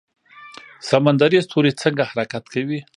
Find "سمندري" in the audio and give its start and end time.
0.89-1.39